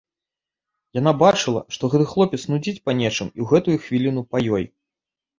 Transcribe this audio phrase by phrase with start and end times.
[0.99, 4.65] Яна бачыла, што гэты хлапец нудзіць па нечым і ў гэтую хвіліну па ёй.